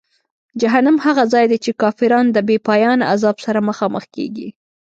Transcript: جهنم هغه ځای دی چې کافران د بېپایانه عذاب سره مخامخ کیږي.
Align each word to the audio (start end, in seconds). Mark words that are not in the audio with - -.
جهنم 0.61 0.97
هغه 1.05 1.23
ځای 1.33 1.45
دی 1.51 1.57
چې 1.65 1.71
کافران 1.81 2.25
د 2.31 2.37
بېپایانه 2.47 3.05
عذاب 3.13 3.37
سره 3.45 3.59
مخامخ 3.69 4.03
کیږي. 4.15 4.47